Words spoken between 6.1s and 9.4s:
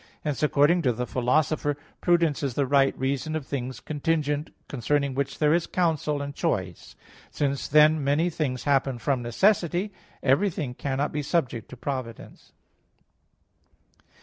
and choice." Since, then, many things happen from